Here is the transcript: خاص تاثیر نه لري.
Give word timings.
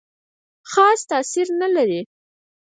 خاص 0.71 0.99
تاثیر 1.09 1.47
نه 1.61 1.67
لري. 1.75 2.01